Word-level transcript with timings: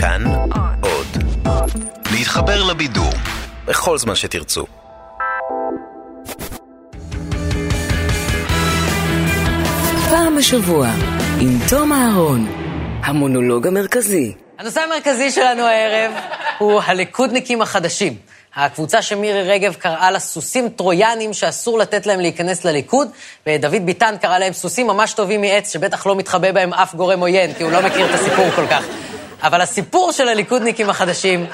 כאן 0.00 0.24
עוד. 0.80 1.06
להתחבר 2.12 2.64
לבידור 2.64 3.12
בכל 3.64 3.98
זמן 3.98 4.14
שתרצו. 4.14 4.66
פעם 10.10 10.36
בשבוע, 10.38 10.88
עם 11.40 11.58
תום 11.68 11.92
אהרון, 11.92 12.46
המונולוג 13.04 13.66
המרכזי. 13.66 14.34
הנושא 14.58 14.80
המרכזי 14.80 15.30
שלנו 15.30 15.62
הערב 15.62 16.12
הוא 16.58 16.80
הליכודניקים 16.86 17.62
החדשים. 17.62 18.14
הקבוצה 18.56 19.02
שמירי 19.02 19.42
רגב 19.42 19.74
קראה 19.74 20.10
לה 20.10 20.18
סוסים 20.18 20.68
טרויאנים 20.68 21.32
שאסור 21.32 21.78
לתת 21.78 22.06
להם 22.06 22.20
להיכנס 22.20 22.64
לליכוד, 22.64 23.08
ודוד 23.46 23.86
ביטן 23.86 24.14
קרא 24.20 24.38
להם 24.38 24.52
סוסים 24.52 24.86
ממש 24.86 25.12
טובים 25.12 25.40
מעץ 25.40 25.72
שבטח 25.72 26.06
לא 26.06 26.16
מתחבא 26.16 26.52
בהם 26.52 26.74
אף 26.74 26.94
גורם 26.94 27.20
עוין, 27.20 27.54
כי 27.54 27.62
הוא 27.62 27.72
לא 27.72 27.82
מכיר 27.82 28.06
את 28.06 28.20
הסיפור 28.20 28.50
כל 28.50 28.66
כך. 28.66 28.84
אבל 29.42 29.60
הסיפור 29.60 30.12
של 30.12 30.28
הליכודניקים 30.28 30.90
החדשים 30.90 31.46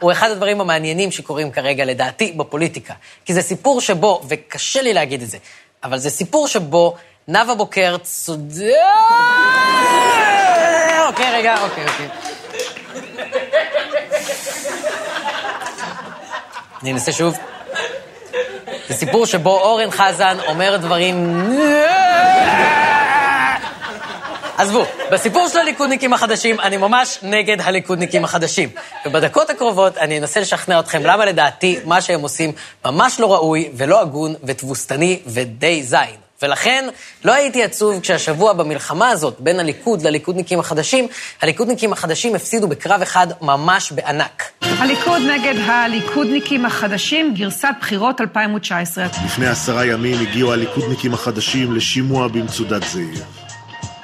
הוא 0.00 0.12
אחד 0.12 0.30
הדברים 0.30 0.60
המעניינים 0.60 1.10
שקורים 1.10 1.50
כרגע, 1.50 1.84
לדעתי, 1.84 2.32
בפוליטיקה. 2.36 2.94
כי 3.24 3.34
זה 3.34 3.42
סיפור 3.42 3.80
שבו, 3.80 4.22
וקשה 4.28 4.82
לי 4.82 4.92
להגיד 4.92 5.22
את 5.22 5.30
זה, 5.30 5.38
אבל 5.84 5.98
זה 5.98 6.10
סיפור 6.10 6.48
שבו 6.48 6.96
נאוה 7.28 7.54
בוקר 7.54 7.96
צודק... 8.02 8.66
אוקיי, 11.06 11.32
רגע, 11.32 11.62
אוקיי, 11.62 11.84
אוקיי. 11.84 12.08
אני 16.82 16.92
אנסה 16.92 17.12
שוב. 17.12 17.36
זה 18.88 18.94
סיפור 18.94 19.26
שבו 19.26 19.60
אורן 19.60 19.90
חזן 19.90 20.36
אומר 20.46 20.76
דברים... 20.76 21.48
עזבו, 24.56 24.84
בסיפור 25.12 25.48
של 25.48 25.58
הליכודניקים 25.58 26.12
החדשים, 26.12 26.60
אני 26.60 26.76
ממש 26.76 27.18
נגד 27.22 27.60
הליכודניקים 27.60 28.24
החדשים. 28.24 28.68
ובדקות 29.06 29.50
הקרובות 29.50 29.98
אני 29.98 30.18
אנסה 30.18 30.40
לשכנע 30.40 30.80
אתכם 30.80 31.02
למה 31.04 31.24
לדעתי 31.24 31.78
מה 31.84 32.00
שהם 32.00 32.20
עושים 32.20 32.52
ממש 32.84 33.20
לא 33.20 33.32
ראוי 33.32 33.70
ולא 33.74 34.00
הגון 34.00 34.34
ותבוסתני 34.44 35.20
ודי 35.26 35.82
זין. 35.82 36.22
ולכן 36.42 36.88
לא 37.24 37.34
הייתי 37.34 37.62
עצוב 37.62 38.00
כשהשבוע 38.00 38.52
במלחמה 38.52 39.08
הזאת 39.08 39.36
בין 39.38 39.60
הליכוד 39.60 40.02
לליכודניקים 40.02 40.60
החדשים, 40.60 41.06
הליכודניקים 41.42 41.92
החדשים 41.92 42.34
הפסידו 42.34 42.68
בקרב 42.68 43.02
אחד 43.02 43.26
ממש 43.40 43.92
בענק. 43.92 44.42
הליכוד 44.62 45.22
נגד 45.22 45.54
הליכודניקים 45.66 46.66
החדשים, 46.66 47.34
גרסת 47.34 47.68
בחירות 47.80 48.20
2019. 48.20 49.04
לפני 49.24 49.46
עשרה 49.46 49.86
ימים 49.86 50.20
הגיעו 50.20 50.52
הליכודניקים 50.52 51.14
החדשים 51.14 51.76
לשימוע 51.76 52.28
במצודת 52.28 52.82
זאב. 52.82 53.41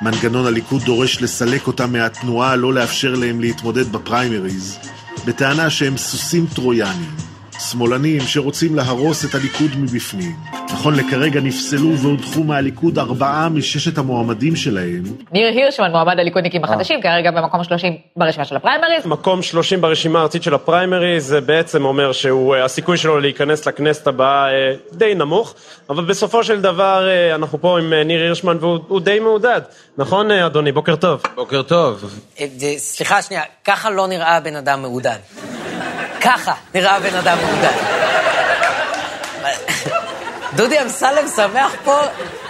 מנגנון 0.02 0.46
הליכוד 0.46 0.82
דורש 0.82 1.22
לסלק 1.22 1.66
אותם 1.66 1.92
מהתנועה, 1.92 2.56
לא 2.56 2.74
לאפשר 2.74 3.14
להם 3.14 3.40
להתמודד 3.40 3.92
בפריימריז, 3.92 4.78
בטענה 5.26 5.70
שהם 5.70 5.96
סוסים 5.96 6.46
טרויאנים, 6.54 7.10
שמאלנים 7.58 8.20
שרוצים 8.20 8.76
להרוס 8.76 9.24
את 9.24 9.34
הליכוד 9.34 9.70
מבפנים. 9.76 10.36
נכון 10.72 10.94
לכרגע 10.94 11.40
נפסלו 11.40 11.98
והודחו 11.98 12.44
מהליכוד 12.44 12.98
ארבעה 12.98 13.48
מששת 13.48 13.98
המועמדים 13.98 14.56
שלהם. 14.56 15.02
ניר 15.32 15.48
הירשמן, 15.48 15.90
מועמד 15.90 16.18
הליכודניקים 16.18 16.64
החדשים, 16.64 17.02
כרגע 17.02 17.30
במקום 17.30 17.64
30 17.64 17.96
ברשימה 18.16 18.44
של 18.44 18.56
הפריימריז. 18.56 19.06
מקום 19.06 19.42
30 19.42 19.80
ברשימה 19.80 20.18
הארצית 20.18 20.42
של 20.42 20.54
הפריימריז, 20.54 21.26
זה 21.26 21.40
בעצם 21.40 21.84
אומר 21.84 22.12
שהסיכוי 22.12 22.96
שלו 22.96 23.20
להיכנס 23.20 23.66
לכנסת 23.66 24.06
הבאה 24.06 24.52
אה, 24.52 24.74
די 24.92 25.14
נמוך, 25.14 25.54
אבל 25.90 26.04
בסופו 26.04 26.44
של 26.44 26.60
דבר 26.60 27.08
אה, 27.08 27.34
אנחנו 27.34 27.60
פה 27.60 27.78
עם 27.78 27.92
אה, 27.92 28.04
ניר 28.04 28.20
הירשמן 28.20 28.56
והוא 28.60 29.00
די 29.00 29.20
מעודד. 29.20 29.60
נכון, 29.98 30.30
אדוני? 30.30 30.72
בוקר 30.72 30.96
טוב. 30.96 31.22
בוקר 31.34 31.62
טוב. 31.62 32.18
סליחה 32.76 33.22
שנייה, 33.22 33.42
ככה 33.64 33.90
לא 33.90 34.06
נראה 34.06 34.40
בן 34.40 34.56
אדם 34.56 34.82
מעודד. 34.82 35.18
ככה 36.20 36.52
נראה 36.74 37.00
בן 37.00 37.14
אדם 37.14 37.38
מעודד. 37.42 37.72
דודי 40.56 40.82
אמסלם 40.82 41.28
שמח 41.36 41.74
פה, 41.84 42.00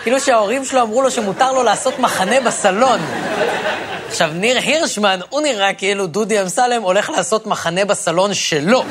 כאילו 0.02 0.20
שההורים 0.20 0.64
שלו 0.64 0.82
אמרו 0.82 1.02
לו 1.02 1.10
שמותר 1.10 1.52
לו 1.52 1.62
לעשות 1.62 1.98
מחנה 1.98 2.40
בסלון. 2.40 3.00
עכשיו, 4.08 4.30
ניר 4.32 4.58
הירשמן, 4.58 5.20
הוא 5.28 5.40
נראה 5.40 5.74
כאילו 5.74 6.06
דודי 6.06 6.42
אמסלם 6.42 6.82
הולך 6.82 7.10
לעשות 7.10 7.46
מחנה 7.46 7.84
בסלון 7.84 8.34
שלו. 8.34 8.84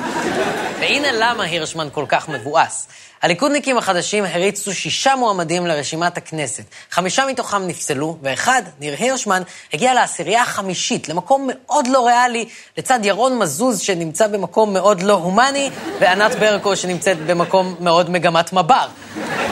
והנה 0.79 1.07
למה 1.11 1.43
הירשמן 1.43 1.87
כל 1.91 2.05
כך 2.09 2.29
מבואס. 2.29 2.87
הליכודניקים 3.21 3.77
החדשים 3.77 4.23
הריצו 4.25 4.73
שישה 4.73 5.15
מועמדים 5.15 5.67
לרשימת 5.67 6.17
הכנסת. 6.17 6.63
חמישה 6.91 7.25
מתוכם 7.25 7.67
נפסלו, 7.67 8.17
ואחד, 8.21 8.61
ניר 8.79 8.95
הירשמן, 8.99 9.41
הגיע 9.73 9.93
לעשירייה 9.93 10.41
החמישית, 10.41 11.09
למקום 11.09 11.49
מאוד 11.53 11.87
לא 11.87 12.07
ריאלי, 12.07 12.45
לצד 12.77 12.99
ירון 13.03 13.39
מזוז 13.39 13.79
שנמצא 13.79 14.27
במקום 14.27 14.73
מאוד 14.73 15.01
לא 15.01 15.13
הומני, 15.13 15.69
וענת 15.99 16.35
ברקו 16.35 16.75
שנמצאת 16.75 17.17
במקום 17.17 17.75
מאוד 17.79 18.09
מגמת 18.09 18.53
מב"ר. 18.53 18.87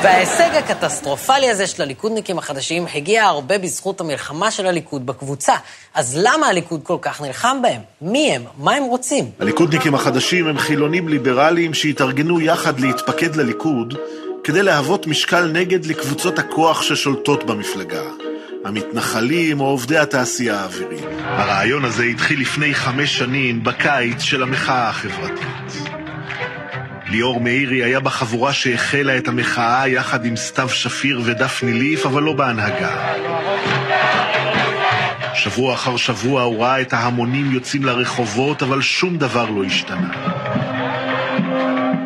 וההישג 0.06 0.50
הקטסטרופלי 0.56 1.50
הזה 1.50 1.68
של 1.68 1.82
הליכודניקים 1.82 2.38
החדשים 2.38 2.86
הגיע 2.96 3.24
הרבה 3.24 3.58
בזכות 3.58 4.02
המלחמה 4.02 4.52
של 4.52 4.66
הליכוד 4.66 5.06
בקבוצה. 5.06 5.54
אז 5.94 6.20
למה 6.22 6.48
הליכוד 6.48 6.82
כל 6.84 6.98
כך 7.02 7.22
נלחם 7.22 7.58
בהם? 7.62 7.82
מי 8.02 8.32
הם? 8.36 8.44
מה 8.58 8.74
הם 8.76 8.84
רוצים? 8.84 9.32
הליכודניקים 9.40 9.96
החדשים 9.96 10.48
הם 10.48 10.60
חילונים 10.60 11.08
ליברליים 11.08 11.74
שהתארגנו 11.74 12.42
יחד 12.42 12.80
להתפקד 12.80 13.36
לליכוד 13.36 13.94
כדי 14.44 14.64
להוות 14.64 15.08
משקל 15.08 15.46
נגד 15.46 15.86
לקבוצות 15.86 16.40
הכוח 16.40 16.82
ששולטות 16.82 17.44
במפלגה. 17.44 18.04
המתנחלים 18.66 19.60
או 19.60 19.66
עובדי 19.66 19.98
התעשייה 19.98 20.60
האווירית. 20.60 21.06
הרעיון 21.20 21.86
הזה 21.86 22.04
התחיל 22.04 22.42
לפני 22.42 22.74
חמש 22.74 23.18
שנים, 23.18 23.64
בקיץ 23.64 24.22
של 24.22 24.44
המחאה 24.44 24.90
החברתית. 24.90 25.95
ליאור 27.10 27.42
מאירי 27.42 27.84
היה 27.84 28.00
בחבורה 28.00 28.54
שהחלה 28.54 29.18
את 29.18 29.28
המחאה 29.28 29.88
יחד 29.88 30.26
עם 30.26 30.36
סתיו 30.36 30.70
שפיר 30.70 31.22
ודפני 31.26 31.74
ליף, 31.74 32.06
אבל 32.06 32.24
לא 32.24 32.34
בהנהגה. 32.34 33.14
שבוע 35.34 35.74
אחר 35.74 35.98
שבוע 35.98 36.42
הוא 36.42 36.64
ראה 36.64 36.82
את 36.82 36.94
ההמונים 36.94 37.52
יוצאים 37.52 37.84
לרחובות, 37.84 38.64
אבל 38.64 38.82
שום 38.82 39.18
דבר 39.18 39.50
לא 39.50 39.64
השתנה. 39.64 40.10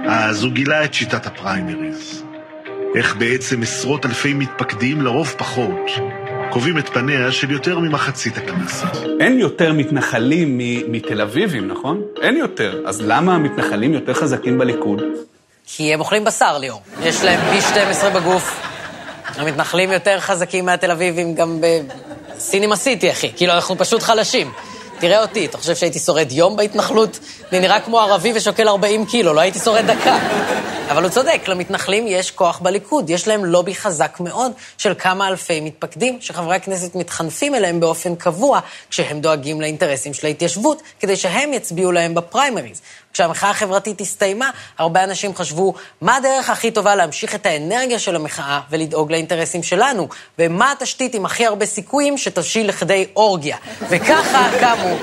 אז 0.09 0.43
הוא 0.43 0.51
גילה 0.51 0.83
את 0.83 0.93
שיטת 0.93 1.25
הפריימריז. 1.25 2.23
איך 2.95 3.15
בעצם 3.15 3.61
עשרות 3.61 4.05
אלפי 4.05 4.33
מתפקדים, 4.33 5.01
לרוב 5.01 5.35
פחות, 5.37 5.89
קובעים 6.51 6.77
את 6.77 6.89
פניה 6.89 7.31
של 7.31 7.51
יותר 7.51 7.79
ממחצית 7.79 8.37
הכנסת. 8.37 8.87
אין 9.19 9.39
יותר 9.39 9.73
מתנחלים 9.73 10.57
מתל 10.87 11.21
אביבים, 11.21 11.67
נכון? 11.67 12.01
אין 12.21 12.37
יותר. 12.37 12.81
אז 12.85 13.01
למה 13.01 13.35
המתנחלים 13.35 13.93
יותר 13.93 14.13
חזקים 14.13 14.57
בליכוד? 14.57 15.01
כי 15.65 15.93
הם 15.93 15.99
אוכלים 15.99 16.23
בשר, 16.23 16.57
ליאור. 16.57 16.81
יש 17.03 17.23
להם 17.23 17.39
פי 17.51 17.61
12 17.61 18.09
בגוף. 18.09 18.61
המתנחלים 19.35 19.91
יותר 19.91 20.19
חזקים 20.19 20.65
מהתל 20.65 20.91
אביבים 20.91 21.35
גם 21.35 21.61
בסינימה 22.35 22.75
סיטי, 22.75 23.11
אחי. 23.11 23.31
כאילו, 23.35 23.53
אנחנו 23.53 23.77
פשוט 23.77 24.03
חלשים. 24.03 24.51
תראה 24.99 25.21
אותי, 25.21 25.45
אתה 25.45 25.57
חושב 25.57 25.75
שהייתי 25.75 25.99
שורד 25.99 26.31
יום 26.31 26.55
בהתנחלות? 26.55 27.19
אני 27.51 27.59
נראה 27.59 27.79
כמו 27.79 27.99
ערבי 27.99 28.31
ושוקל 28.35 28.67
40 28.67 29.05
קילו, 29.05 29.33
לא 29.33 29.39
הייתי 29.39 29.59
שורד 29.59 29.85
דקה. 29.85 30.17
אבל 30.91 31.03
הוא 31.03 31.11
צודק, 31.11 31.41
למתנחלים 31.47 32.07
יש 32.07 32.31
כוח 32.31 32.59
בליכוד, 32.59 33.09
יש 33.09 33.27
להם 33.27 33.45
לובי 33.45 33.75
חזק 33.75 34.17
מאוד 34.19 34.51
של 34.77 34.93
כמה 34.99 35.27
אלפי 35.27 35.61
מתפקדים, 35.61 36.17
שחברי 36.21 36.55
הכנסת 36.55 36.95
מתחנפים 36.95 37.55
אליהם 37.55 37.79
באופן 37.79 38.15
קבוע, 38.15 38.59
כשהם 38.89 39.21
דואגים 39.21 39.61
לאינטרסים 39.61 40.13
של 40.13 40.27
ההתיישבות, 40.27 40.81
כדי 40.99 41.15
שהם 41.15 41.53
יצביעו 41.53 41.91
להם 41.91 42.15
בפריימריז. 42.15 42.81
כשהמחאה 43.13 43.49
החברתית 43.49 44.01
הסתיימה, 44.01 44.49
הרבה 44.77 45.03
אנשים 45.03 45.35
חשבו, 45.35 45.73
מה 46.01 46.15
הדרך 46.15 46.49
הכי 46.49 46.71
טובה 46.71 46.95
להמשיך 46.95 47.35
את 47.35 47.45
האנרגיה 47.45 47.99
של 47.99 48.15
המחאה 48.15 48.59
ולדאוג 48.69 49.11
לאינטרסים 49.11 49.63
שלנו? 49.63 50.07
ומה 50.39 50.71
התשתית 50.71 51.15
עם 51.15 51.25
הכי 51.25 51.45
הרבה 51.45 51.65
סיכויים 51.65 52.17
שתבשיל 52.17 52.69
לכדי 52.69 53.05
אורגיה? 53.15 53.57
וככה 53.89 54.49
קמו, 54.59 54.95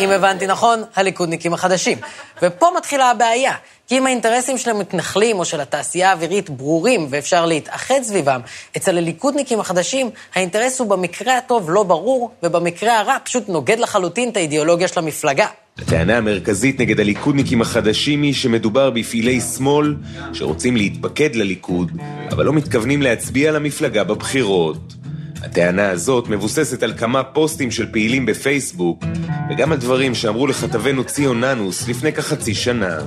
אם 0.00 0.10
הבנתי 0.10 0.46
נכון, 0.46 0.82
הליכודניקים 0.96 1.54
החדשים. 1.54 1.98
ופה 2.42 2.68
מתחילה 2.76 3.10
הבעיה. 3.10 3.54
כי 3.88 3.98
אם 3.98 4.06
האינטרסים 4.06 4.58
של 4.58 4.70
המתנחלים 4.70 5.38
או 5.38 5.44
של 5.44 5.60
התעשייה 5.60 6.10
האווירית 6.10 6.50
ברורים 6.50 7.06
ואפשר 7.10 7.46
להתאחד 7.46 8.02
סביבם, 8.02 8.40
אצל 8.76 8.98
הליכודניקים 8.98 9.60
החדשים 9.60 10.10
האינטרס 10.34 10.80
הוא 10.80 10.88
במקרה 10.88 11.38
הטוב 11.38 11.70
לא 11.70 11.82
ברור, 11.82 12.30
ובמקרה 12.42 12.98
הרע 12.98 13.16
פשוט 13.24 13.48
נוגד 13.48 13.78
לחלוטין 13.78 14.28
את 14.28 14.36
האידיאולוגיה 14.36 14.88
של 14.88 14.98
המפלגה. 14.98 15.46
הטענה 15.78 16.16
המרכזית 16.16 16.80
נגד 16.80 17.00
הליכודניקים 17.00 17.60
החדשים 17.60 18.22
היא 18.22 18.34
שמדובר 18.34 18.90
בפעילי 18.90 19.40
שמאל 19.40 19.96
שרוצים 20.32 20.76
להתפקד 20.76 21.34
לליכוד, 21.34 21.92
אבל 22.30 22.44
לא 22.44 22.52
מתכוונים 22.52 23.02
להצביע 23.02 23.52
למפלגה 23.52 24.04
בבחירות. 24.04 24.94
הטענה 25.42 25.90
הזאת 25.90 26.28
מבוססת 26.28 26.82
על 26.82 26.92
כמה 26.98 27.22
פוסטים 27.22 27.70
של 27.70 27.92
פעילים 27.92 28.26
בפייסבוק, 28.26 29.04
וגם 29.50 29.72
על 29.72 29.78
דברים 29.78 30.14
שאמרו 30.14 30.46
לכתבנו 30.46 31.04
ציון 31.04 31.44
ננוס 31.44 31.88
לפני 31.88 32.12
כחצי 32.12 32.54
שנה. 32.54 32.98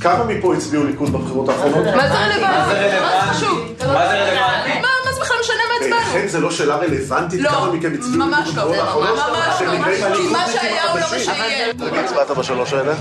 כמה 0.00 0.24
מפה 0.24 0.54
הצביעו 0.54 0.84
ליכוד 0.84 1.12
בבחירות 1.12 1.48
האחרונות? 1.48 1.94
מה 1.96 2.08
זה 2.08 2.14
רלוונטי? 2.14 3.00
מה 3.00 3.26
זה 3.26 3.32
חשוב? 3.32 3.58
מה 3.80 4.08
זה 4.08 4.14
רלוונטי? 4.14 4.80
מה 4.80 4.88
זה 5.14 5.20
בכלל 5.20 5.36
משנה 5.40 5.63
מה 5.90 6.00
לכן 6.00 6.26
זה 6.28 6.40
לא 6.40 6.50
שאלה 6.50 6.76
רלוונטית 6.76 7.40
לא, 7.40 7.50
כמה 7.50 7.72
מכם 7.72 7.92
הצביעו 7.98 8.16
ממש 8.26 8.48
לא, 8.56 8.74
האחרונות? 8.74 9.18
ממש 9.18 9.60
לא, 9.60 9.72
ממש, 9.78 9.96
כי 10.16 10.28
מה 10.32 10.44
שהיה 10.52 10.82
הוא 10.90 11.00
לא 11.00 11.06
מה? 11.12 11.18
שיהיה. 11.18 11.66
למי 11.78 11.98
הצבעת 11.98 12.30
בשלוש 12.30 12.72
האלה? 12.72 12.92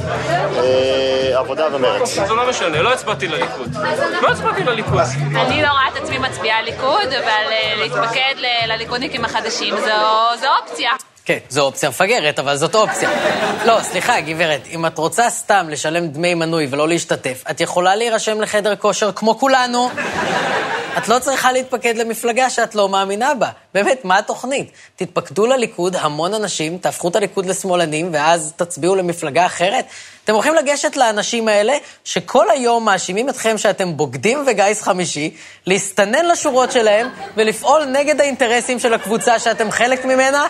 אה, 0.57 1.39
עבודה 1.39 1.67
ומרץ. 1.75 2.09
זה 2.27 2.33
לא 2.33 2.49
משנה, 2.49 2.81
לא 2.81 2.93
הצבעתי 2.93 3.27
לליכוד. 3.27 3.77
לא 4.21 4.27
הצבעתי 4.31 4.63
לליכוד. 4.63 4.99
אני 5.35 5.61
לא 5.61 5.67
רואה 5.67 5.87
את 5.91 6.03
עצמי 6.03 6.17
מצביעה 6.17 6.61
ליכוד, 6.61 7.07
אבל 7.13 7.23
אה, 7.51 7.73
להתפקד 7.75 8.33
ל- 8.37 8.71
לליכודניקים 8.71 9.25
החדשים 9.25 9.75
זו- 9.77 9.85
זו 10.41 10.47
אופציה. 10.61 10.91
כן, 11.25 11.37
זו 11.49 11.61
אופציה 11.61 11.89
מפגרת, 11.89 12.39
אבל 12.39 12.55
זאת 12.55 12.75
אופציה. 12.75 13.09
לא, 13.65 13.77
סליחה, 13.83 14.21
גברת, 14.21 14.61
אם 14.71 14.85
את 14.85 14.97
רוצה 14.97 15.29
סתם 15.29 15.65
לשלם 15.69 16.07
דמי 16.07 16.33
מנוי 16.33 16.67
ולא 16.71 16.87
להשתתף, 16.87 17.43
את 17.51 17.61
יכולה 17.61 17.95
להירשם 17.95 18.41
לחדר 18.41 18.75
כושר 18.75 19.11
כמו 19.11 19.39
כולנו. 19.39 19.89
את 20.97 21.07
לא 21.07 21.19
צריכה 21.19 21.51
להתפקד 21.51 21.97
למפלגה 21.97 22.49
שאת 22.49 22.75
לא 22.75 22.89
מאמינה 22.89 23.33
בה. 23.33 23.49
באמת, 23.73 24.05
מה 24.05 24.17
התוכנית? 24.17 24.71
תתפקדו 24.95 25.45
לליכוד 25.45 25.95
המון 25.95 26.33
אנשים, 26.33 26.77
תהפכו 26.77 27.07
את 27.07 27.15
הליכוד 27.15 27.45
לשמאלנים, 27.45 28.09
ואז 28.13 28.53
תצביעו 28.55 28.95
למפלגה 28.95 29.45
אחרת? 29.45 29.85
אתם 30.23 30.33
הולכים 30.33 30.55
לגשת 30.55 30.95
לאנשים 30.95 31.47
האלה, 31.47 31.73
שכל 32.03 32.49
היום 32.49 32.85
מאשימים 32.85 33.29
אתכם 33.29 33.57
שאתם 33.57 33.97
בוגדים 33.97 34.43
וגיס 34.47 34.81
חמישי, 34.81 35.35
להסתנן 35.67 36.25
לשורות 36.25 36.71
שלהם 36.71 37.09
ולפעול 37.37 37.85
נגד 37.85 38.21
האינטרסים 38.21 38.79
של 38.79 38.93
הקבוצה 38.93 39.39
שאתם 39.39 39.71
חלק 39.71 40.05
ממנה? 40.05 40.47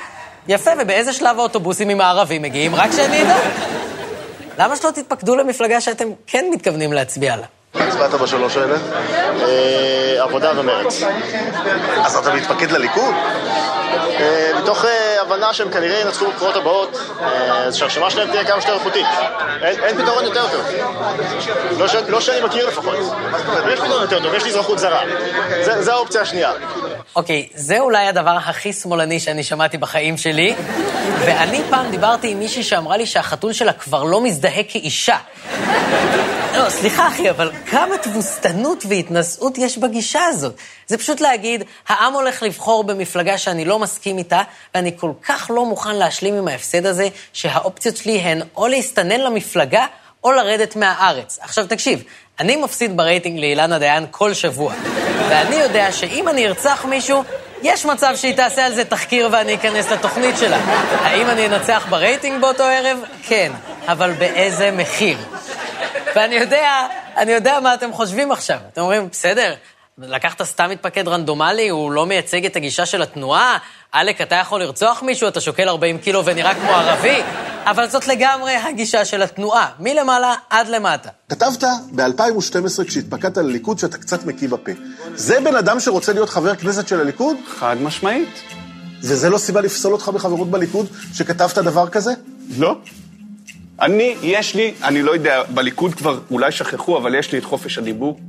יפה, 0.48 0.72
ובאיזה 0.80 1.14
שלב 1.14 1.40
האוטובוסים 1.40 1.90
עם 1.90 2.02
הערבים 2.02 2.42
מגיעים? 2.42 2.76
רק 2.76 2.92
שאני 2.92 3.24
אדע. 3.24 3.38
למה 4.58 4.76
שלא 4.76 4.92
תתפקדו 4.92 5.36
למפלגה 5.36 5.82
שאתם 5.82 6.08
כן 6.28 6.46
מתכוונים 6.52 6.94
להצביע 6.94 7.36
לה? 7.36 7.46
הצבעת 7.76 8.14
בשלוש 8.14 8.58
האלה? 8.58 8.76
אה, 9.42 10.24
עבודה 10.24 10.52
ומרץ. 10.60 11.04
אז 12.06 12.16
אתה 12.16 12.34
מתפקד 12.34 12.72
לליכוד? 12.72 13.14
אה, 14.20 14.52
מתוך 14.62 14.86
אה, 14.86 15.22
הבנה 15.22 15.54
שהם 15.54 15.72
כנראה 15.72 16.00
ינצחו 16.00 16.26
בבחירות 16.26 16.56
הבאות, 16.56 16.98
אז 17.52 17.76
שהרשימה 17.76 18.10
שלהם 18.10 18.32
תהיה 18.32 18.46
כמה 18.46 18.62
שיותר 18.62 18.78
איכותית. 18.78 19.06
אין 19.62 19.98
פתרון 20.04 20.24
יותר 20.24 20.48
טוב. 20.52 20.66
לא 21.78 21.86
לא 22.08 22.22
שאני 22.22 22.42
מכיר 22.46 22.68
לפחות. 22.68 22.96
יש 23.74 23.80
פתרון 23.80 24.02
יותר 24.02 24.24
טוב, 24.24 24.34
יש 24.34 24.44
לי 24.44 24.50
אזרחות 24.50 24.80
זרה. 24.80 25.02
זה 25.80 25.94
האופציה 25.94 26.22
השנייה. 26.22 26.52
אוקיי, 27.16 27.48
זה 27.54 27.80
אולי 27.80 28.08
הדבר 28.08 28.38
הכי 28.46 28.74
שמאלני 28.74 29.20
שאני 29.20 29.44
שמעתי 29.44 29.78
בחיים 29.78 30.18
שלי, 30.18 30.56
ואני 31.20 31.62
פעם 31.70 31.92
דיברתי 31.92 32.32
עם 32.32 32.40
מישהי 32.40 32.64
שאמרה 32.64 32.98
לי 32.98 33.06
שהחתול 33.06 33.54
שלה 33.54 33.74
כבר 33.74 34.04
לא 34.04 34.22
מזדהה 34.22 34.64
כאישה. 34.64 35.18
לא, 36.58 36.70
סליחה 36.70 37.08
אחי, 37.08 37.30
אבל 37.30 37.52
כמה 37.66 37.98
תבוסתנות 37.98 38.84
והתנשאות 38.90 39.58
יש 39.58 39.78
בגישה 39.78 40.26
הזאת. 40.26 40.56
זה 40.88 40.98
פשוט 40.98 41.22
להגיד, 41.22 41.64
העם 41.88 42.14
הולך 42.14 42.44
לבחור 42.44 42.84
במפלגה 42.84 43.38
שאני 43.38 43.66
לא 43.66 43.80
מסכים 43.80 44.18
איתה, 44.18 44.42
ואני 44.76 44.92
כל 44.98 45.12
כך 45.24 45.52
לא 45.54 45.66
מוכן 45.66 45.96
להשלים 45.96 46.38
עם 46.38 46.48
ההפסד 46.48 46.86
הזה, 46.86 47.08
שהאופציות 47.34 47.98
שלי 47.98 48.18
הן 48.18 48.42
או 48.56 48.68
להסתנן 48.68 49.20
למפלגה, 49.20 49.86
או 50.24 50.32
לרדת 50.32 50.76
מהארץ. 50.76 51.40
עכשיו 51.42 51.68
תקשיב, 51.68 52.04
אני 52.40 52.56
מפסיד 52.56 52.98
ברייטינג 52.98 53.40
לאילנה 53.40 53.80
דיין 53.80 54.06
כל 54.12 54.34
שבוע, 54.34 54.74
ואני 55.30 55.56
יודע 55.56 55.92
שאם 55.92 56.28
אני 56.28 56.48
ארצח 56.48 56.86
מישהו, 56.86 57.24
יש 57.64 57.86
מצב 57.86 58.14
שהיא 58.16 58.36
תעשה 58.36 58.66
על 58.66 58.76
זה 58.76 58.86
תחקיר 58.86 59.30
ואני 59.32 59.56
אכנס 59.56 59.92
לתוכנית 59.92 60.38
שלה. 60.38 60.58
האם 61.02 61.30
אני 61.30 61.46
אנצח 61.46 61.86
ברייטינג 61.90 62.42
באותו 62.42 62.64
ערב? 62.64 62.98
כן, 63.24 63.52
אבל 63.88 64.12
באיזה 64.12 64.72
מחיר? 64.72 65.18
ואני 66.16 66.36
יודע, 66.36 66.88
אני 67.18 67.32
יודע 67.32 67.60
מה 67.60 67.74
אתם 67.74 67.94
חושבים 67.94 68.32
עכשיו. 68.32 68.60
אתם 68.74 68.82
אומרים, 68.82 69.08
בסדר, 69.12 69.54
לקחת 69.98 70.44
סתם 70.44 70.70
מתפקד 70.70 71.08
רנדומלי, 71.08 71.70
הוא 71.70 71.92
לא 71.92 72.06
מייצג 72.06 72.46
את 72.46 72.56
הגישה 72.56 72.86
של 72.86 73.02
התנועה, 73.02 73.58
עלק, 73.92 74.22
אתה 74.22 74.36
יכול 74.36 74.60
לרצוח 74.62 75.04
מישהו, 75.04 75.28
אתה 75.28 75.42
שוקל 75.42 75.70
40 75.70 75.98
קילו 75.98 76.26
ונראה 76.26 76.56
כמו 76.56 76.72
ערבי, 76.72 77.22
אבל 77.66 77.90
זאת 77.90 78.08
לגמרי 78.08 78.56
הגישה 78.56 79.06
של 79.06 79.22
התנועה, 79.22 79.70
מלמעלה 79.80 80.36
עד 80.50 80.68
למטה. 80.68 81.10
כתבת 81.30 81.64
ב-2012, 81.92 82.84
כשהתפקדת 82.88 83.38
לליכוד, 83.38 83.80
שאתה 83.80 83.98
קצת 83.98 84.26
מקיא 84.26 84.50
בפה. 84.50 84.72
זה 85.16 85.40
בן 85.40 85.56
אדם 85.56 85.80
שרוצה 85.80 86.14
להיות 86.14 86.30
חבר 86.30 86.56
כנסת 86.56 86.88
של 86.88 87.00
הליכוד? 87.00 87.38
חד 87.48 87.76
משמעית. 87.82 88.42
וזה 89.02 89.30
לא 89.30 89.38
סיבה 89.38 89.62
לפסול 89.62 89.94
אותך 89.94 90.10
בחברות 90.10 90.52
בליכוד, 90.52 90.88
שכתבת 91.14 91.58
דבר 91.58 91.90
כזה? 91.90 92.12
לא. 92.58 92.76
אני, 93.82 94.16
יש 94.22 94.56
לי, 94.56 94.74
אני 94.84 95.02
לא 95.02 95.12
יודע, 95.12 95.44
בליכוד 95.44 95.96
כבר 95.96 96.20
אולי 96.32 96.52
שכחו, 96.52 96.98
אבל 96.98 97.16
יש 97.16 97.32
לי 97.32 97.38
את 97.38 97.44
חופש 97.44 97.78
הדיבור, 97.78 98.20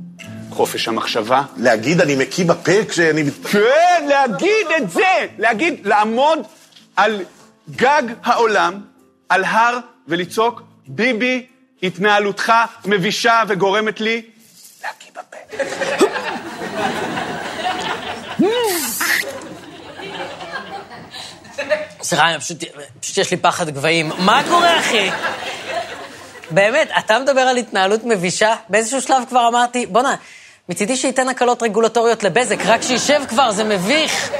חופש 0.49 0.87
המחשבה. 0.87 1.41
להגיד 1.57 2.01
אני 2.01 2.15
מקיא 2.15 2.45
בפה 2.45 2.85
כשאני... 2.89 3.23
כן, 3.51 4.05
להגיד 4.07 4.67
את 4.77 4.89
זה! 4.89 5.25
להגיד, 5.37 5.87
לעמוד 5.87 6.39
על 6.95 7.21
גג 7.75 8.03
העולם, 8.23 8.81
על 9.29 9.43
הר, 9.43 9.79
ולצעוק, 10.07 10.61
ביבי, 10.87 11.45
התנהלותך 11.83 12.53
מבישה 12.85 13.43
וגורמת 13.47 14.01
לי 14.01 14.21
להקיא 14.83 15.11
בפה. 15.11 15.63
סליחה, 22.01 22.25
פשוט 22.39 23.17
יש 23.17 23.31
לי 23.31 23.37
פחד 23.37 23.69
גבהים. 23.69 24.11
מה 24.17 24.41
קורה, 24.49 24.79
אחי? 24.79 25.09
באמת, 26.51 26.89
אתה 26.99 27.19
מדבר 27.19 27.41
על 27.41 27.57
התנהלות 27.57 28.03
מבישה? 28.03 28.55
באיזשהו 28.69 29.01
שלב 29.01 29.23
כבר 29.29 29.47
אמרתי, 29.47 29.85
בואנה, 29.85 30.15
מצידי 30.69 30.95
שייתן 30.95 31.29
הקלות 31.29 31.63
רגולטוריות 31.63 32.23
לבזק, 32.23 32.57
רק 32.65 32.81
שישב 32.81 33.21
כבר, 33.29 33.51
זה 33.51 33.63
מביך. 33.63 34.31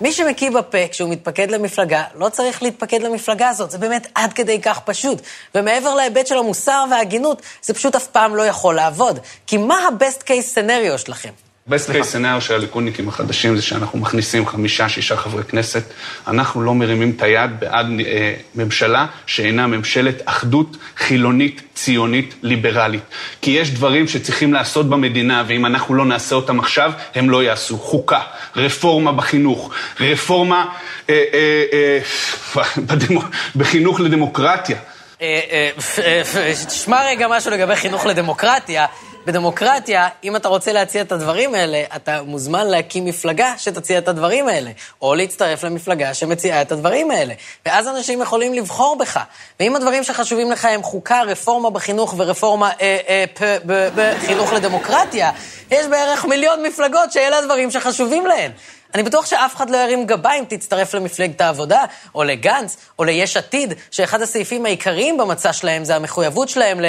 מי 0.00 0.12
שמקיא 0.12 0.50
בפה 0.50 0.78
כשהוא 0.90 1.10
מתפקד 1.10 1.50
למפלגה, 1.50 2.04
לא 2.14 2.28
צריך 2.28 2.62
להתפקד 2.62 3.02
למפלגה 3.02 3.48
הזאת, 3.48 3.70
זה 3.70 3.78
באמת 3.78 4.06
עד 4.14 4.32
כדי 4.32 4.60
כך 4.60 4.80
פשוט. 4.80 5.22
ומעבר 5.54 5.94
להיבט 5.94 6.26
של 6.26 6.38
המוסר 6.38 6.84
וההגינות, 6.90 7.42
זה 7.62 7.74
פשוט 7.74 7.94
אף 7.94 8.06
פעם 8.06 8.36
לא 8.36 8.42
יכול 8.42 8.74
לעבוד. 8.74 9.18
כי 9.46 9.56
מה 9.56 9.74
ה-best 9.74 10.22
case 10.22 10.56
scenario 10.56 10.98
שלכם? 10.98 11.30
בסט 11.68 11.90
קייס 11.90 12.06
סנאריו 12.06 12.40
של 12.40 12.54
הליכודניקים 12.54 13.08
החדשים 13.08 13.56
זה 13.56 13.62
שאנחנו 13.62 13.98
מכניסים 13.98 14.46
חמישה, 14.46 14.88
שישה 14.88 15.16
חברי 15.16 15.44
כנסת. 15.44 15.82
אנחנו 16.26 16.62
לא 16.62 16.74
מרימים 16.74 17.12
את 17.16 17.22
היד 17.22 17.50
בעד 17.60 17.86
אה, 18.06 18.34
ממשלה 18.54 19.06
שאינה 19.26 19.66
ממשלת 19.66 20.22
אחדות 20.24 20.76
חילונית, 20.96 21.62
ציונית, 21.74 22.34
ליברלית. 22.42 23.02
כי 23.42 23.50
יש 23.50 23.70
דברים 23.70 24.08
שצריכים 24.08 24.52
לעשות 24.52 24.88
במדינה, 24.88 25.44
ואם 25.46 25.66
אנחנו 25.66 25.94
לא 25.94 26.04
נעשה 26.04 26.34
אותם 26.34 26.60
עכשיו, 26.60 26.92
הם 27.14 27.30
לא 27.30 27.42
יעשו. 27.42 27.78
חוקה, 27.78 28.20
רפורמה 28.56 29.12
בחינוך, 29.12 29.70
רפורמה 30.00 30.66
אה, 31.10 31.24
אה, 31.34 31.98
אה, 32.56 33.18
בחינוך 33.56 34.00
לדמוקרטיה. 34.00 34.78
אה, 35.22 35.40
אה, 35.50 36.22
אה, 36.36 36.52
תשמע 36.66 37.06
רגע 37.06 37.28
משהו 37.28 37.50
לגבי 37.50 37.76
חינוך 37.76 38.06
לדמוקרטיה. 38.06 38.86
בדמוקרטיה, 39.26 40.08
אם 40.24 40.36
אתה 40.36 40.48
רוצה 40.48 40.72
להציע 40.72 41.02
את 41.02 41.12
הדברים 41.12 41.54
האלה, 41.54 41.82
אתה 41.96 42.22
מוזמן 42.22 42.66
להקים 42.66 43.04
מפלגה 43.04 43.54
שתציע 43.58 43.98
את 43.98 44.08
הדברים 44.08 44.48
האלה, 44.48 44.70
או 45.02 45.14
להצטרף 45.14 45.64
למפלגה 45.64 46.14
שמציעה 46.14 46.62
את 46.62 46.72
הדברים 46.72 47.10
האלה. 47.10 47.34
ואז 47.66 47.88
אנשים 47.88 48.22
יכולים 48.22 48.54
לבחור 48.54 48.96
בך. 48.96 49.20
ואם 49.60 49.76
הדברים 49.76 50.04
שחשובים 50.04 50.50
לך 50.50 50.64
הם 50.64 50.82
חוקה, 50.82 51.22
רפורמה 51.22 51.70
בחינוך 51.70 52.14
ורפורמה 52.18 52.70
אה, 52.80 52.98
אה, 53.08 53.24
פ, 53.34 53.42
ב, 53.66 53.88
בחינוך 53.94 54.52
לדמוקרטיה, 54.52 55.30
יש 55.70 55.86
בערך 55.86 56.24
מיליון 56.24 56.62
מפלגות 56.62 57.12
שאלה 57.12 57.38
הדברים 57.38 57.70
שחשובים 57.70 58.26
להן. 58.26 58.50
אני 58.94 59.02
בטוח 59.02 59.26
שאף 59.26 59.56
אחד 59.56 59.70
לא 59.70 59.76
ירים 59.76 60.06
גבה 60.06 60.34
אם 60.34 60.44
תצטרף 60.48 60.94
למפלגת 60.94 61.40
העבודה, 61.40 61.84
או 62.14 62.24
לגנץ, 62.24 62.76
או 62.98 63.04
ליש 63.04 63.36
עתיד, 63.36 63.74
שאחד 63.90 64.22
הסעיפים 64.22 64.66
העיקריים 64.66 65.16
במצע 65.16 65.52
שלהם 65.52 65.84
זה 65.84 65.96
המחויבות 65.96 66.48
שלהם 66.48 66.80
ל... 66.80 66.84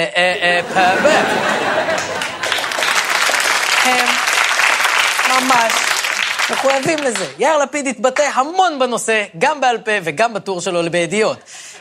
ממש 5.46 5.72
מחויבים 6.50 6.98
לזה. 6.98 7.26
יאיר 7.38 7.58
לפיד 7.58 7.86
התבטא 7.86 8.30
המון 8.34 8.78
בנושא, 8.78 9.24
גם 9.38 9.60
בעל 9.60 9.78
פה 9.78 9.90
וגם 10.04 10.34
בטור 10.34 10.60
שלו 10.60 10.90
בידיעות. 10.90 11.38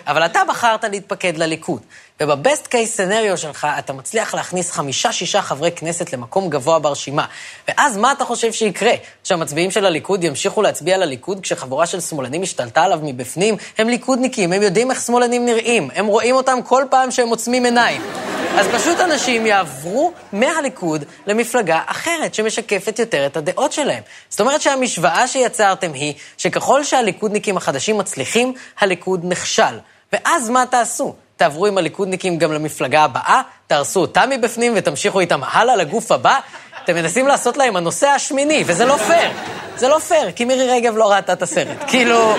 אבל 0.08 0.26
אתה 0.26 0.42
בחרת 0.50 0.84
להתפקד 0.84 1.38
לליכוד, 1.38 1.82
ובבסט 2.22 2.68
קייס 2.68 2.98
סנריו 2.98 3.38
שלך 3.38 3.68
אתה 3.80 3.94
מצליח 3.94 4.34
להכניס 4.34 4.72
חמישה-שישה 4.72 5.42
חברי 5.42 5.72
כנסת 5.72 6.14
למקום 6.14 6.50
גבוה 6.50 6.80
ברשימה. 6.80 7.26
ואז 7.68 7.98
מה 7.98 8.12
אתה 8.12 8.26
חושב 8.26 8.52
שיקרה? 8.52 8.92
שהמצביעים 9.24 9.72
של 9.72 9.86
הליכוד 9.86 10.24
ימשיכו 10.24 10.62
להצביע 10.62 10.98
לליכוד 10.98 11.40
כשחבורה 11.40 11.86
של 11.86 12.00
שמאלנים 12.00 12.44
השתלטה 12.44 12.84
עליו 12.84 13.00
מבפנים? 13.04 13.58
הם 13.78 13.90
ליכודניקים, 13.90 14.54
הם 14.54 14.62
יודעים 14.62 14.92
איך 14.92 15.02
שמאלנים 15.02 15.46
נראים, 15.46 15.90
הם 15.96 16.06
רואים 16.06 16.36
אותם 16.36 16.60
כל 16.66 16.84
פעם 16.90 17.12
שהם 17.12 17.30
עוצמים 17.30 17.66
עיניים. 17.66 18.02
אז 18.60 18.68
פשוט 18.68 19.00
אנשים 19.00 19.46
יעברו 19.46 20.14
מהליכוד 20.34 21.04
למפלגה 21.28 21.82
אחרת 21.86 22.34
שמשקפת 22.34 23.00
יותר 23.00 23.26
את 23.26 23.38
הדעות 23.38 23.72
שלהם. 23.72 24.04
זאת 24.30 24.40
אומרת 24.40 24.62
שהמשוואה 24.62 25.28
שיצרתם 25.28 25.94
היא 25.94 26.14
שככל 26.38 26.84
שהליכודניקים 26.84 27.58
החדשים 27.58 27.98
מצליחים, 27.98 28.54
הליכוד 28.80 29.22
נכשל. 29.24 29.80
ואז 30.14 30.50
מה 30.50 30.66
תעשו? 30.70 31.16
תעברו 31.38 31.66
עם 31.66 31.78
הליכודניקים 31.78 32.38
גם 32.38 32.52
למפלגה 32.52 33.04
הבאה, 33.04 33.42
תהרסו 33.68 34.00
אותם 34.02 34.30
מבפנים 34.30 34.74
ותמשיכו 34.76 35.20
איתם 35.20 35.42
הלאה 35.44 35.76
לגוף 35.76 36.12
הבא? 36.12 36.40
אתם 36.84 36.96
מנסים 36.96 37.28
לעשות 37.28 37.58
להם 37.58 37.76
הנושא 37.76 38.08
השמיני, 38.08 38.64
וזה 38.66 38.86
לא 38.86 38.98
פייר. 38.98 39.32
זה 39.78 39.88
לא 39.88 40.00
פייר, 40.00 40.32
כי 40.32 40.46
מירי 40.46 40.70
רגב 40.72 40.98
לא 40.98 41.12
ראתה 41.12 41.34
את 41.34 41.42
הסרט. 41.42 41.78
כאילו, 41.88 42.36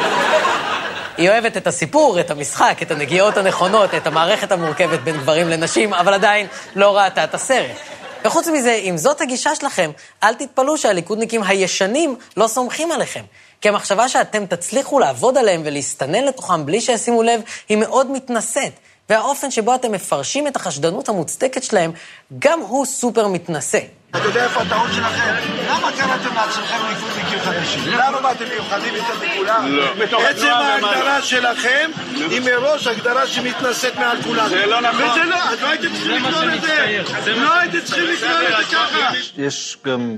היא 1.16 1.30
אוהבת 1.30 1.56
את 1.56 1.66
הסיפור, 1.66 2.20
את 2.20 2.30
המשחק, 2.30 2.78
את 2.82 2.90
הנגיעות 2.90 3.36
הנכונות, 3.36 3.94
את 3.94 4.06
המערכת 4.06 4.52
המורכבת 4.52 5.00
בין 5.00 5.16
גברים 5.16 5.48
לנשים, 5.48 5.94
אבל 5.94 6.14
עדיין 6.14 6.46
לא 6.76 6.96
ראתה 6.96 7.24
את 7.24 7.34
הסרט. 7.34 7.76
וחוץ 8.24 8.48
מזה, 8.48 8.72
אם 8.72 8.96
זאת 8.96 9.20
הגישה 9.20 9.54
שלכם, 9.54 9.90
אל 10.22 10.34
תתפלאו 10.34 10.78
שהליכודניקים 10.78 11.42
הישנים 11.42 12.16
לא 12.36 12.46
סומכים 12.46 12.92
עליכם. 12.92 13.22
כי 13.60 13.68
המחשבה 13.68 14.08
שאתם 14.08 14.46
תצליחו 14.46 14.98
לעבוד 14.98 15.38
עליהם 15.38 15.62
ולהסתנן 15.64 16.24
לתוכם 16.24 16.66
בלי 16.66 16.80
שישימו 16.80 17.22
לב, 17.22 17.40
היא 17.68 17.76
מאוד 17.76 18.10
מתנשאת. 18.10 18.72
והאופן 19.10 19.50
שבו 19.50 19.74
אתם 19.74 19.92
מפרשים 19.92 20.46
את 20.46 20.56
החשדנות 20.56 21.08
המוצדקת 21.08 21.62
שלהם, 21.62 21.92
גם 22.38 22.60
הוא 22.60 22.86
סופר 22.86 23.28
מתנשא. 23.28 23.78
אתה 24.10 24.18
יודע 24.24 24.44
איפה 24.44 24.60
הטעות 24.60 24.90
שלכם? 24.92 25.34
למה 25.68 25.92
קראתם 25.92 26.34
לעצמכם 26.34 26.76
ליכודניקים 26.88 27.38
חדשים? 27.38 27.82
למה 27.86 28.20
באתם 28.20 28.44
מיוחדים 28.48 28.94
יותר 28.94 29.12
מכולם? 29.34 29.78
מתוך 30.02 30.22
עצם 30.22 30.46
התנועה 30.46 30.72
ההגדרה 30.72 30.92
ומעלה. 30.92 31.22
שלכם 31.22 31.90
היא 32.14 32.40
מראש 32.40 32.86
הגדרה 32.86 33.26
שמתנשאת 33.26 33.96
מעל 33.96 34.22
כולם. 34.22 34.48
זה 34.48 34.66
לא 34.66 34.80
נכון. 34.80 35.02
וזה 35.02 35.24
לא, 35.24 35.36
אז 35.36 35.60
לא 35.60 35.68
הייתם 35.68 35.88
צריכים 35.92 36.22
זה 36.22 36.28
לקרוא. 36.28 36.42
שמצטייר. 36.42 37.04
זה 37.24 37.32
לא 37.32 37.52
הייתם 37.52 37.80
צריכים 37.84 38.04
לקרוא 38.04 38.30
לזה 38.30 38.64
ככה. 38.72 39.10
יש 39.36 39.78
גם 39.86 40.16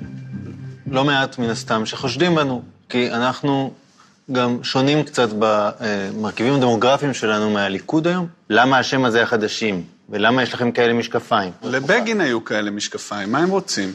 לא 0.90 1.04
מעט 1.04 1.38
מן 1.38 1.50
הסתם 1.50 1.86
שחושדים 1.86 2.34
בנו, 2.34 2.62
כי 2.88 3.10
אנחנו 3.12 3.72
גם 4.32 4.58
שונים 4.62 5.02
קצת 5.02 5.28
במרכיבים 5.38 6.54
הדמוגרפיים 6.54 7.14
שלנו 7.14 7.50
מהליכוד 7.50 8.06
היום. 8.06 8.37
למה 8.50 8.78
השם 8.78 9.04
הזה 9.04 9.22
החדשים? 9.22 9.84
ולמה 10.08 10.42
יש 10.42 10.54
לכם 10.54 10.72
כאלה 10.72 10.92
משקפיים? 10.92 11.52
לבגין 11.62 12.20
היו 12.20 12.44
כאלה 12.44 12.70
משקפיים, 12.70 13.32
מה 13.32 13.38
הם 13.38 13.50
רוצים? 13.50 13.92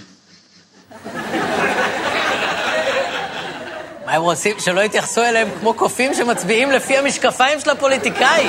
מה 4.06 4.12
הם 4.12 4.22
רוצים? 4.22 4.60
שלא 4.60 4.82
יתייחסו 4.82 5.22
אליהם 5.22 5.48
כמו 5.60 5.74
קופים 5.74 6.14
שמצביעים 6.14 6.72
לפי 6.72 6.98
המשקפיים 6.98 7.60
של 7.60 7.70
הפוליטיקאי. 7.70 8.48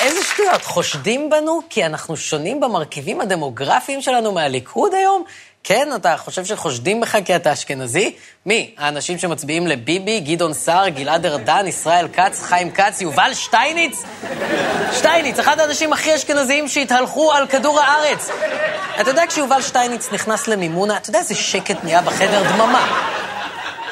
איזה 0.00 0.22
שטויות, 0.24 0.64
חושדים 0.64 1.30
בנו 1.30 1.60
כי 1.70 1.86
אנחנו 1.86 2.16
שונים 2.16 2.60
במרכיבים 2.60 3.20
הדמוגרפיים 3.20 4.02
שלנו 4.02 4.32
מהליכוד 4.32 4.94
היום? 4.94 5.24
כן, 5.68 5.88
אתה 5.96 6.16
חושב 6.16 6.44
שחושדים 6.44 7.00
בך 7.00 7.16
כי 7.24 7.36
אתה 7.36 7.52
אשכנזי? 7.52 8.12
מי? 8.46 8.74
האנשים 8.78 9.18
שמצביעים 9.18 9.66
לביבי, 9.66 10.20
גדעון 10.20 10.52
סער, 10.54 10.88
גלעד 10.88 11.26
ארדן, 11.26 11.66
ישראל 11.66 12.08
כץ, 12.08 12.42
חיים 12.42 12.70
כץ, 12.70 13.00
יובל 13.00 13.34
שטייניץ? 13.34 14.02
שטייניץ, 14.92 15.38
אחד 15.38 15.60
האנשים 15.60 15.92
הכי 15.92 16.14
אשכנזיים 16.14 16.68
שהתהלכו 16.68 17.32
על 17.32 17.46
כדור 17.46 17.80
הארץ. 17.80 18.28
אתה 19.00 19.10
יודע, 19.10 19.26
כשיובל 19.26 19.62
שטייניץ 19.62 20.12
נכנס 20.12 20.48
למימונה, 20.48 20.96
אתה 20.96 21.10
יודע 21.10 21.18
איזה 21.18 21.34
שקט 21.34 21.84
נהיה 21.84 22.00
בחדר? 22.00 22.42
דממה. 22.52 23.15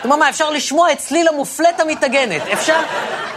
דממה, 0.05 0.29
אפשר 0.29 0.51
לשמוע 0.51 0.93
את 0.93 0.99
צליל 0.99 1.29
המופלט 1.29 1.81
המתנגנת. 1.81 2.43
אפשר 2.53 2.81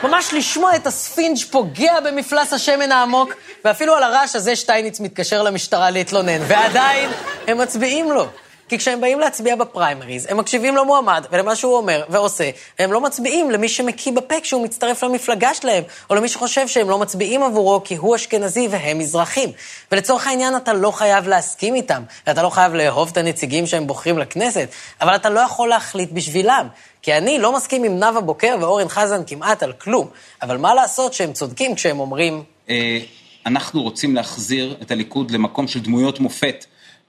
ממש 0.03 0.33
לשמוע 0.33 0.75
את 0.75 0.87
הספינג' 0.87 1.37
פוגע 1.51 1.99
במפלס 1.99 2.53
השמן 2.53 2.91
העמוק, 2.91 3.33
ואפילו 3.65 3.95
על 3.95 4.03
הרעש 4.03 4.35
הזה 4.35 4.55
שטייניץ 4.55 4.99
מתקשר 4.99 5.43
למשטרה 5.43 5.89
להתלונן, 5.89 6.41
ועדיין 6.47 7.09
הם 7.47 7.57
מצביעים 7.57 8.11
לו. 8.11 8.27
כי 8.69 8.77
כשהם 8.77 9.01
באים 9.01 9.19
להצביע 9.19 9.55
בפריימריז, 9.55 10.27
הם 10.29 10.37
מקשיבים 10.37 10.75
למועמד 10.75 11.25
ולמה 11.31 11.55
שהוא 11.55 11.77
אומר 11.77 12.03
ועושה, 12.09 12.49
והם 12.79 12.93
לא 12.93 13.01
מצביעים 13.01 13.51
למי 13.51 13.69
שמקיא 13.69 14.11
בפה 14.11 14.35
כשהוא 14.41 14.63
מצטרף 14.63 15.03
למפלגה 15.03 15.53
שלהם, 15.53 15.83
או 16.09 16.15
למי 16.15 16.27
שחושב 16.27 16.67
שהם 16.67 16.89
לא 16.89 16.97
מצביעים 16.97 17.43
עבורו 17.43 17.81
כי 17.83 17.95
הוא 17.95 18.15
אשכנזי 18.15 18.67
והם 18.71 18.99
מזרחים. 18.99 19.49
ולצורך 19.91 20.27
העניין 20.27 20.55
אתה 20.55 20.73
לא 20.73 20.91
חייב 20.91 21.27
להסכים 21.27 21.75
איתם, 21.75 22.03
ואתה 22.27 22.43
לא 22.43 22.49
חייב 22.49 22.73
לאהוב 22.73 23.09
את 23.11 23.17
הנציגים 23.17 23.67
שהם 23.67 23.87
בוחרים 23.87 24.17
לכנסת, 24.17 24.69
אבל 25.01 25.15
אתה 25.15 25.29
לא 25.29 25.39
יכול 25.39 25.69
להחליט 25.69 26.11
בשבילם. 26.11 26.67
כי 27.01 27.17
אני 27.17 27.39
לא 27.39 27.55
מסכים 27.55 27.83
עם 27.83 27.99
נאוה 27.99 28.21
בוקר 28.21 28.57
ואורן 28.61 28.87
חזן 28.89 29.21
כמעט 29.27 29.63
על 29.63 29.73
כלום, 29.73 30.07
אבל 30.41 30.57
מה 30.57 30.73
לעשות 30.73 31.13
שהם 31.13 31.33
צודקים 31.33 31.75
כשהם 31.75 31.99
אומרים... 31.99 32.43
אה, 32.69 32.99
אנחנו 33.45 33.83
רוצים 33.83 34.15
להחזיר 34.15 34.77
את 34.81 34.91
הליכוד 34.91 35.31
למקום 35.31 35.67
של 35.67 35.79
דמויות 35.79 36.19
מופת, 36.19 36.65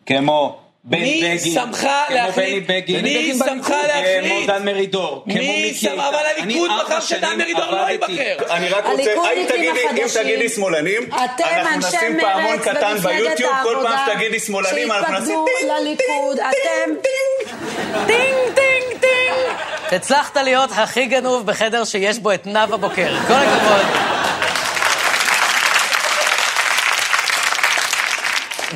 כמו 0.07 0.59
מי 0.90 1.38
שמך 1.54 1.88
להחליט? 2.11 2.71
מי 3.02 3.33
שמך 3.38 3.68
בליכוד, 3.68 3.87
להחליט? 3.88 4.47
דן 4.50 4.64
מרידור, 4.64 5.25
כמו 5.25 5.35
מי 5.35 5.64
איתן. 5.64 6.00
אבל 6.00 6.18
אני 6.37 6.42
הליכוד 6.42 6.71
בחר 6.85 7.00
שדן 7.00 7.38
מרידור 7.38 7.71
לא. 7.71 7.76
ייבחר. 7.76 8.37
אני 8.50 8.68
רק 8.68 8.87
רוצה, 8.87 9.12
אם 9.37 9.45
תגידי, 9.49 9.71
אם 9.71 9.99
החדשים. 9.99 10.23
תגידי 10.23 10.49
שמאלנים, 10.49 11.02
אתם, 11.02 11.45
אנחנו 11.45 11.78
נשים 11.78 12.21
פעמון 12.21 12.59
קטן 12.59 12.97
ביוטיוב, 13.02 13.52
כל 13.62 13.76
פעם 13.83 13.99
שתגידי 14.07 14.40
שמאלנים, 14.40 14.92
אנחנו 14.92 15.26
שהתפקדו 15.26 15.75
לליכוד, 15.80 16.38
אתם... 16.38 16.92
טינג, 18.07 18.54
טינג, 18.54 19.00
טינג. 19.00 19.92
הצלחת 19.92 20.37
להיות 20.37 20.71
הכי 20.76 21.07
גנוב 21.07 21.47
בחדר 21.47 21.85
שיש 21.85 22.18
בו 22.18 22.33
את 22.33 22.47
נאוה 22.47 22.76
בוקר. 22.76 23.14
כל 23.26 23.35
הכבוד. 23.35 24.18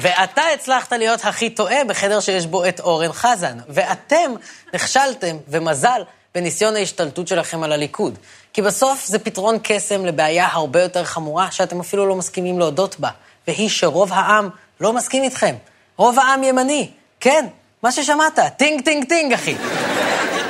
ואתה 0.01 0.43
הצלחת 0.55 0.93
להיות 0.93 1.25
הכי 1.25 1.51
טועה 1.51 1.85
בחדר 1.85 2.21
שיש 2.21 2.47
בו 2.47 2.65
את 2.65 2.81
אורן 2.81 3.13
חזן. 3.13 3.59
ואתם 3.69 4.33
נכשלתם, 4.75 5.37
ומזל, 5.49 6.03
בניסיון 6.35 6.77
ההשתלטות 6.77 7.29
שלכם 7.29 7.63
על 7.63 7.73
הליכוד. 7.73 8.19
כי 8.53 8.63
בסוף 8.63 9.07
זה 9.07 9.19
פתרון 9.19 9.59
קסם 9.63 10.07
לבעיה 10.07 10.49
הרבה 10.53 10.83
יותר 10.83 11.05
חמורה, 11.05 11.51
שאתם 11.51 11.81
אפילו 11.81 12.07
לא 12.07 12.17
מסכימים 12.17 12.59
להודות 12.59 13.01
בה, 13.01 13.11
והיא 13.49 13.69
שרוב 13.69 14.13
העם 14.13 14.49
לא 14.81 14.93
מסכים 14.93 15.23
איתכם. 15.23 15.55
רוב 15.97 16.19
העם 16.19 16.43
ימני. 16.45 16.91
כן, 17.21 17.47
מה 17.83 17.93
ששמעת, 17.93 18.39
טינג 18.57 18.85
טינג 18.85 19.09
טינג, 19.09 19.33
אחי. 19.33 19.57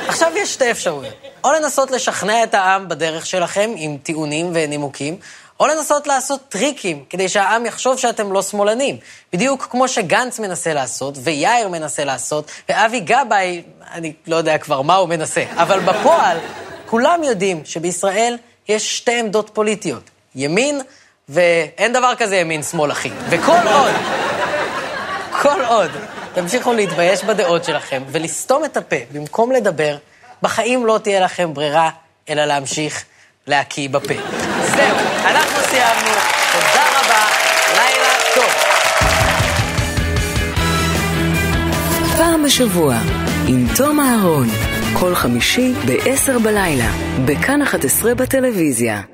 עכשיו 0.07 0.31
יש 0.35 0.53
שתי 0.53 0.71
אפשרויות. 0.71 1.13
או 1.43 1.51
לנסות 1.51 1.91
לשכנע 1.91 2.43
את 2.43 2.53
העם 2.53 2.87
בדרך 2.89 3.25
שלכם 3.25 3.71
עם 3.75 3.97
טיעונים 4.03 4.51
ונימוקים, 4.53 5.17
או 5.59 5.67
לנסות 5.67 6.07
לעשות 6.07 6.41
טריקים 6.49 7.03
כדי 7.09 7.29
שהעם 7.29 7.65
יחשוב 7.65 7.97
שאתם 7.97 8.33
לא 8.33 8.41
שמאלנים. 8.41 8.97
בדיוק 9.33 9.67
כמו 9.71 9.87
שגנץ 9.87 10.39
מנסה 10.39 10.73
לעשות, 10.73 11.15
ויאיר 11.23 11.67
מנסה 11.69 12.03
לעשות, 12.03 12.51
ואבי 12.69 12.99
גבאי, 12.99 13.61
אני 13.91 14.13
לא 14.27 14.35
יודע 14.35 14.57
כבר 14.57 14.81
מה 14.81 14.95
הוא 14.95 15.09
מנסה, 15.09 15.43
אבל 15.55 15.79
בפועל, 15.79 16.37
כולם 16.85 17.23
יודעים 17.23 17.61
שבישראל 17.65 18.37
יש 18.67 18.97
שתי 18.97 19.19
עמדות 19.19 19.49
פוליטיות. 19.53 20.09
ימין, 20.35 20.81
ואין 21.29 21.93
דבר 21.93 22.15
כזה 22.17 22.35
ימין-שמאל, 22.35 22.91
אחי. 22.91 23.09
וכל 23.29 23.67
עוד, 23.73 23.93
כל 25.41 25.61
עוד 25.65 25.91
תמשיכו 26.33 26.73
להתבייש 26.73 27.23
בדעות 27.23 27.63
שלכם 27.63 28.03
ולסתום 28.11 28.65
את 28.65 28.77
הפה 28.77 28.95
במקום 29.11 29.51
לדבר, 29.51 29.97
בחיים 30.41 30.85
לא 30.85 30.99
תהיה 31.03 31.19
לכם 31.19 31.53
ברירה 31.53 31.89
אלא 32.29 32.45
להמשיך 32.45 33.05
להקיא 33.47 33.89
בפה. 33.89 34.13
זהו, 34.75 34.97
אנחנו 35.25 35.59
סיימנו. 35.69 36.11
תודה 36.51 36.83
רבה, 36.99 37.25
לילה 37.75 38.13
טוב. 38.35 38.51
פעם 42.17 42.43
בשבוע, 42.43 42.95
עם 43.47 43.65
תום 43.77 43.99
אהרון, 43.99 44.47
כל 44.99 45.15
חמישי 45.15 45.73
ב-10 45.85 46.39
בלילה, 46.43 46.91
בכאן 47.25 47.61
11 47.61 48.15
בטלוויזיה. 48.15 49.12